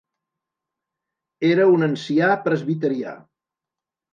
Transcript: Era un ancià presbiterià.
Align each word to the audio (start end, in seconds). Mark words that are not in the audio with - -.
Era 1.49 1.67
un 1.75 1.89
ancià 1.89 2.33
presbiterià. 2.49 3.17